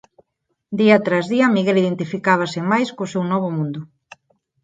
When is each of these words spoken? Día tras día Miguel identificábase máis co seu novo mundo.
Día 0.79 0.97
tras 1.05 1.25
día 1.33 1.53
Miguel 1.55 1.77
identificábase 1.83 2.59
máis 2.71 2.87
co 2.95 3.11
seu 3.13 3.23
novo 3.31 3.49
mundo. 3.57 3.79